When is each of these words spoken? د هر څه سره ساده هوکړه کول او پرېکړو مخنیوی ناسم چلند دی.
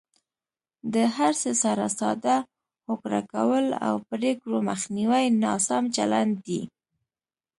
د 0.93 0.95
هر 1.15 1.31
څه 1.41 1.51
سره 1.63 1.85
ساده 1.99 2.37
هوکړه 2.87 3.19
کول 3.33 3.65
او 3.87 3.95
پرېکړو 4.09 4.57
مخنیوی 4.69 5.25
ناسم 5.43 5.83
چلند 5.95 6.33
دی. 6.45 6.61